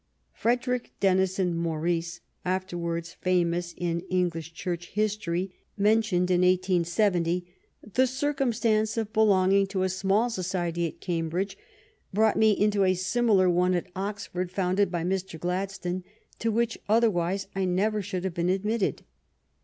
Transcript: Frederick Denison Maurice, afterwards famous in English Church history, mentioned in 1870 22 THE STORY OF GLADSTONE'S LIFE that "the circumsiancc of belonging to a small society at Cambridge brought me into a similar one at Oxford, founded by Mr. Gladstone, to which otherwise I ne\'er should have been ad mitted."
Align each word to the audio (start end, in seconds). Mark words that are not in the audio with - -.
Frederick 0.33 0.93
Denison 0.99 1.55
Maurice, 1.55 2.21
afterwards 2.43 3.13
famous 3.21 3.75
in 3.77 3.99
English 4.09 4.51
Church 4.51 4.87
history, 4.87 5.53
mentioned 5.77 6.31
in 6.31 6.41
1870 6.41 7.41
22 7.83 7.91
THE 7.93 8.07
STORY 8.07 8.31
OF 8.31 8.37
GLADSTONE'S 8.37 8.53
LIFE 8.55 8.65
that 8.65 8.65
"the 8.65 8.75
circumsiancc 8.81 8.97
of 8.97 9.13
belonging 9.13 9.67
to 9.67 9.83
a 9.83 9.89
small 9.89 10.31
society 10.31 10.87
at 10.87 11.01
Cambridge 11.01 11.55
brought 12.11 12.35
me 12.35 12.49
into 12.51 12.83
a 12.83 12.95
similar 12.95 13.47
one 13.47 13.75
at 13.75 13.91
Oxford, 13.95 14.51
founded 14.51 14.89
by 14.89 15.03
Mr. 15.03 15.39
Gladstone, 15.39 16.03
to 16.39 16.51
which 16.51 16.79
otherwise 16.89 17.45
I 17.55 17.65
ne\'er 17.65 18.01
should 18.01 18.23
have 18.23 18.33
been 18.33 18.49
ad 18.49 18.65
mitted." 18.65 19.03